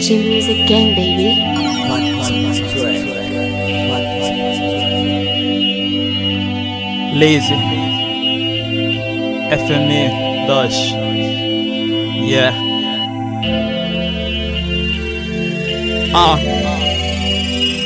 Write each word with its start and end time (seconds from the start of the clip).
G 0.00 0.16
Music 0.16 0.66
Gang, 0.66 0.94
baby. 0.94 1.36
Lazy. 7.14 7.54
FME 9.50 10.10
2 10.46 10.94
Yeah. 12.28 12.54
Ah. 16.14 16.38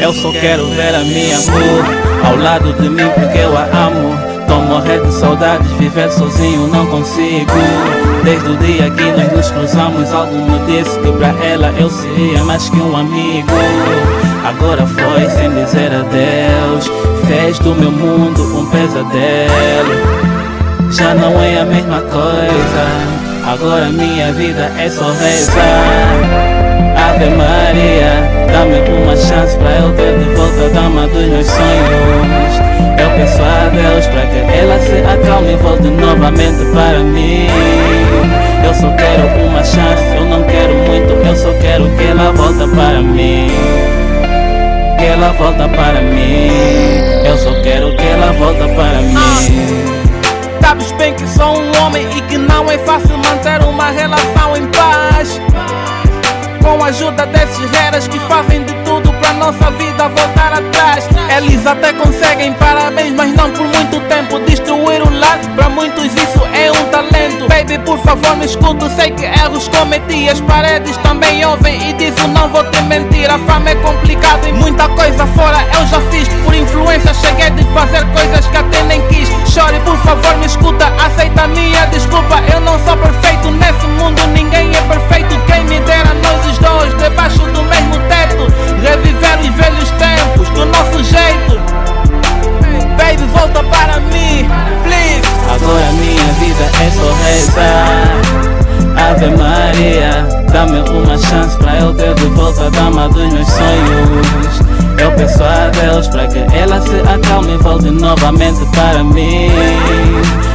Eu 0.00 0.12
só 0.12 0.30
quero 0.32 0.66
ver 0.70 0.94
a 0.94 1.04
minha 1.04 1.36
cor 1.36 2.26
Ao 2.26 2.36
lado 2.36 2.72
de 2.74 2.88
mim 2.88 3.08
porque 3.14 3.38
eu 3.38 3.56
a 3.56 3.64
amo 3.64 4.33
morrendo 4.74 5.06
de 5.06 5.14
saudades, 5.14 5.70
viver 5.72 6.10
sozinho 6.10 6.66
não 6.66 6.84
consigo. 6.86 7.52
Desde 8.24 8.50
o 8.50 8.56
dia 8.56 8.90
que 8.90 9.02
nós 9.12 9.32
nos 9.32 9.50
cruzamos 9.50 10.12
Algo 10.12 10.34
me 10.34 10.58
disse 10.66 10.98
que 10.98 11.12
pra 11.12 11.28
ela 11.44 11.72
eu 11.78 11.88
seria 11.88 12.42
mais 12.42 12.68
que 12.68 12.78
um 12.78 12.96
amigo. 12.96 13.52
Agora 14.44 14.84
foi 14.86 15.30
sem 15.30 15.50
dizer 15.50 15.90
adeus 15.92 16.90
Fez 17.26 17.58
do 17.60 17.74
meu 17.74 17.92
mundo 17.92 18.42
um 18.58 18.66
pesadelo. 18.66 20.24
Já 20.90 21.14
não 21.14 21.40
é 21.40 21.60
a 21.60 21.64
mesma 21.64 22.00
coisa 22.02 22.86
Agora 23.46 23.86
minha 23.86 24.32
vida 24.32 24.70
é 24.78 24.88
só 24.88 25.10
rezar 25.10 25.54
Ave 27.08 27.30
Maria 27.30 28.46
Dá-me 28.52 29.02
uma 29.02 29.16
chance 29.16 29.56
pra 29.56 29.70
eu 29.70 29.92
ter 29.94 30.18
de 30.18 30.34
volta 30.34 30.66
a 30.66 30.68
dama 30.68 31.06
dos 31.08 31.26
meus 31.26 31.46
sonhos 31.46 32.13
peço 33.16 33.42
a 33.42 33.68
Deus 33.68 34.06
pra 34.06 34.26
que 34.26 34.38
ela 34.38 34.78
se 34.78 34.98
acalme 34.98 35.52
e 35.52 35.56
volte 35.56 35.88
novamente 35.88 36.64
para 36.72 36.98
mim. 37.00 37.46
Eu 38.64 38.74
só 38.74 38.90
quero 38.96 39.46
uma 39.46 39.62
chance, 39.62 40.16
eu 40.16 40.24
não 40.24 40.42
quero 40.44 40.74
muito 40.74 41.12
Eu 41.12 41.36
só 41.36 41.52
quero 41.60 41.88
que 41.96 42.04
ela 42.04 42.32
volta 42.32 42.66
para 42.68 43.00
mim. 43.00 43.48
Que 44.98 45.04
ela 45.04 45.32
volta 45.32 45.68
para 45.68 46.00
mim. 46.00 46.48
Eu 47.24 47.36
só 47.36 47.52
quero 47.62 47.94
que 47.96 48.04
ela 48.04 48.32
volta 48.32 48.68
para 48.68 49.00
mim. 49.00 49.94
Sabes 50.60 50.92
bem 50.92 51.14
que 51.14 51.28
sou 51.28 51.60
um 51.60 51.84
homem 51.84 52.06
e 52.16 52.20
que 52.22 52.38
não 52.38 52.70
é 52.70 52.78
fácil 52.78 53.16
manter 53.18 53.62
uma 53.64 53.90
relação 53.90 54.56
em 54.56 54.66
paz. 54.68 55.40
Com 56.62 56.82
a 56.82 56.88
ajuda 56.88 57.26
desses 57.26 57.70
reras 57.70 58.08
que 58.08 58.18
fazem 58.20 58.64
de 58.64 58.72
tudo 58.84 59.03
pra 59.24 59.32
nossa 59.32 59.70
vida 59.70 60.06
voltar 60.08 60.52
atrás. 60.52 61.08
Eles 61.34 61.66
até 61.66 61.94
conseguem 61.94 62.52
parabéns, 62.54 63.14
mas 63.14 63.34
não 63.34 63.50
por 63.50 63.66
muito 63.66 63.98
tempo. 64.06 64.38
Destruir 64.40 65.00
o 65.00 65.18
lar, 65.18 65.38
pra 65.56 65.70
muitos 65.70 66.04
isso 66.14 66.42
é 66.52 66.70
um 66.70 66.84
talento. 66.90 67.48
Baby, 67.48 67.78
por 67.78 67.98
favor, 68.00 68.36
me 68.36 68.44
escuta. 68.44 68.90
Sei 68.90 69.10
que 69.10 69.24
erros 69.24 69.66
cometi. 69.68 70.28
As 70.28 70.40
paredes 70.42 70.96
também 70.98 71.44
ouvem 71.46 71.88
e 71.88 71.92
dizem 71.94 72.28
não 72.28 72.50
vou 72.50 72.62
te 72.64 72.82
mentir. 72.82 73.30
A 73.30 73.38
fama 73.38 73.70
é 73.70 73.74
complicada 73.76 74.46
e 74.46 74.52
muita 74.52 74.88
coisa 74.90 75.26
fora 75.28 75.58
eu 75.74 75.86
já 75.86 76.00
fiz. 76.10 76.28
Por 76.44 76.54
influência, 76.54 77.14
cheguei 77.14 77.48
de 77.50 77.64
fazer 77.72 78.04
coisas 78.12 78.46
que 78.46 78.56
até 78.56 78.82
nem 78.82 79.00
quis. 79.08 79.28
Chore, 79.50 79.80
por 79.80 79.96
favor, 79.98 80.36
me 80.36 80.46
escuta. 80.46 80.86
Aceita 81.02 81.44
a 81.44 81.48
minha 81.48 81.86
desculpa. 81.86 82.42
Eu 82.52 82.60
não 82.60 82.78
sou 82.84 82.96
perfeito 82.98 83.50
nesse 83.52 83.86
mundo, 83.86 84.20
Dá-me 100.54 100.88
uma 100.88 101.18
chance 101.18 101.58
pra 101.58 101.80
eu 101.80 101.92
ter 101.94 102.14
de 102.14 102.26
volta 102.26 102.68
a 102.68 102.70
dama 102.70 103.08
dos 103.08 103.32
meus 103.32 103.48
sonhos. 103.48 104.60
Eu 105.02 105.10
peço 105.16 105.42
a 105.42 105.68
Deus 105.70 106.06
pra 106.06 106.28
que 106.28 106.38
ela 106.56 106.80
se 106.80 106.94
acalme 107.00 107.54
e 107.54 107.56
volte 107.56 107.90
novamente 107.90 108.64
para 108.66 109.02
mim. 109.02 109.50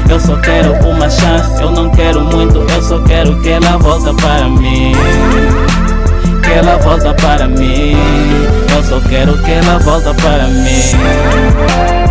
Eu 0.09 0.17
só 0.17 0.38
quero 0.38 0.71
uma 0.88 1.09
chance, 1.09 1.61
eu 1.61 1.71
não 1.71 1.89
quero 1.89 2.21
muito 2.21 2.59
Eu 2.73 2.81
só 2.81 2.99
quero 2.99 3.38
que 3.41 3.49
ela 3.49 3.77
volta 3.77 4.13
para 4.13 4.47
mim. 4.47 4.93
Que 6.43 6.51
ela 6.53 6.77
volta 6.77 7.13
para 7.15 7.49
mim. 7.49 7.97
Eu 8.73 8.83
só 8.85 9.01
quero 9.09 9.38
que 9.43 9.51
ela 9.51 9.79
volta 9.79 10.13
para 10.13 10.47
mim 10.47 12.08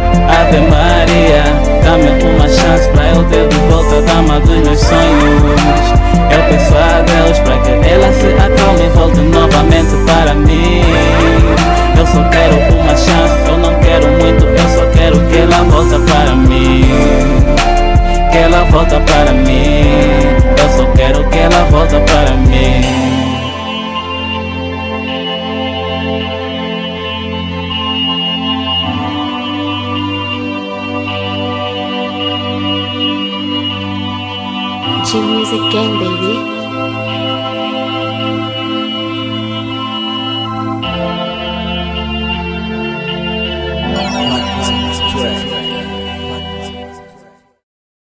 só 12.09 12.23
quero 12.31 12.57
uma 12.75 12.97
chance, 12.97 13.49
eu 13.49 13.59
não 13.59 13.75
quero 13.81 14.09
muito, 14.09 14.45
eu 14.45 14.69
só 14.69 14.87
quero 14.91 15.21
que 15.29 15.39
ela 15.39 15.63
volta 15.65 15.99
para 16.01 16.35
mim. 16.35 16.85
Que 18.31 18.39
ela 18.39 18.65
volta 18.65 19.01
para 19.01 19.33
mim. 19.33 20.09
Eu 20.61 20.77
só 20.77 20.91
quero 20.93 21.29
que 21.29 21.39
ela 21.39 21.65
volta 21.71 22.01
para 22.01 22.31
mim. 22.33 23.19
G 35.05 35.21
Music 35.21 35.63
Gang, 35.73 35.99
baby. 35.99 36.59
Track. 44.19 45.48